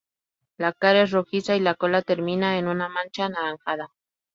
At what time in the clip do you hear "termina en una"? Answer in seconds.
2.01-2.89